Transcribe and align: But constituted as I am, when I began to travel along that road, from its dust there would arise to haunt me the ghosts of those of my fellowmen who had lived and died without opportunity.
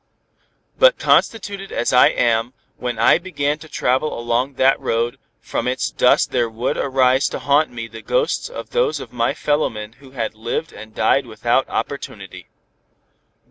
But 0.79 0.97
constituted 0.97 1.71
as 1.71 1.93
I 1.93 2.07
am, 2.07 2.53
when 2.77 2.97
I 2.97 3.19
began 3.19 3.59
to 3.59 3.69
travel 3.69 4.17
along 4.17 4.55
that 4.55 4.79
road, 4.79 5.19
from 5.41 5.67
its 5.67 5.91
dust 5.91 6.31
there 6.31 6.49
would 6.49 6.75
arise 6.75 7.29
to 7.29 7.37
haunt 7.37 7.69
me 7.69 7.87
the 7.87 8.01
ghosts 8.01 8.49
of 8.49 8.71
those 8.71 8.99
of 8.99 9.13
my 9.13 9.35
fellowmen 9.35 9.93
who 9.99 10.09
had 10.09 10.33
lived 10.33 10.73
and 10.73 10.95
died 10.95 11.27
without 11.27 11.69
opportunity. 11.69 12.47